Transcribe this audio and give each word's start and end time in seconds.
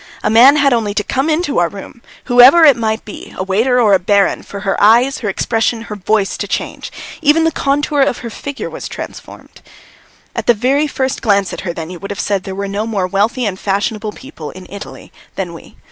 A 0.23 0.31
man 0.31 0.55
had 0.55 0.73
only 0.73 0.95
to 0.95 1.03
come 1.03 1.29
into 1.29 1.59
our 1.59 1.69
room 1.69 2.01
whoever 2.23 2.65
it 2.65 2.75
might 2.75 3.05
be, 3.05 3.35
a 3.37 3.43
waiter, 3.43 3.79
or 3.79 3.93
a 3.93 3.99
baron 3.99 4.41
for 4.41 4.61
her 4.61 4.75
eyes, 4.81 5.19
her 5.19 5.29
expression, 5.29 5.83
her 5.83 5.95
voice 5.95 6.37
to 6.37 6.47
change, 6.47 6.91
even 7.21 7.43
the 7.43 7.51
contour 7.51 8.01
of 8.01 8.17
her 8.25 8.31
figure 8.31 8.67
was 8.67 8.87
transformed. 8.87 9.61
At 10.35 10.47
the 10.47 10.55
very 10.55 10.87
first 10.87 11.21
glance 11.21 11.53
at 11.53 11.61
her 11.61 11.71
then, 11.73 11.91
you 11.91 11.99
would 11.99 12.09
have 12.09 12.19
said 12.19 12.45
there 12.45 12.55
were 12.55 12.67
no 12.67 12.87
more 12.87 13.05
wealthy 13.05 13.45
and 13.45 13.59
fashionable 13.59 14.13
people 14.13 14.49
in 14.49 14.65
Italy 14.71 15.11
than 15.35 15.53
we. 15.53 15.75